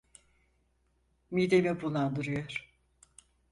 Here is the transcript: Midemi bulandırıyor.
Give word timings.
Midemi 1.31 1.81
bulandırıyor. 1.81 2.73